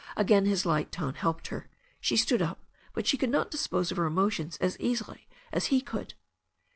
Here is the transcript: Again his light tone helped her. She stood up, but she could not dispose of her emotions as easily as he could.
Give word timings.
Again 0.17 0.47
his 0.47 0.65
light 0.65 0.91
tone 0.91 1.13
helped 1.13 1.49
her. 1.49 1.69
She 1.99 2.17
stood 2.17 2.41
up, 2.41 2.65
but 2.91 3.05
she 3.05 3.17
could 3.19 3.29
not 3.29 3.51
dispose 3.51 3.91
of 3.91 3.97
her 3.97 4.07
emotions 4.07 4.57
as 4.57 4.75
easily 4.79 5.27
as 5.53 5.67
he 5.67 5.79
could. 5.79 6.15